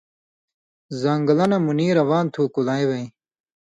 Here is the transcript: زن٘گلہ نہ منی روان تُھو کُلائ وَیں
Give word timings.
زن٘گلہ 1.01 1.45
نہ 1.51 1.57
منی 1.65 1.87
روان 1.99 2.25
تُھو 2.33 2.43
کُلائ 2.53 2.83
وَیں 2.89 3.07